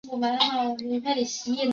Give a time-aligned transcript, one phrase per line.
[0.19, 1.69] 南传佛教称此为第四次结集。